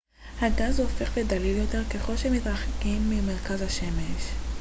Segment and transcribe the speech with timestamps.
[0.41, 4.31] הגז הופך לדליל יותר ככל שמתרחקים ממרכז השמש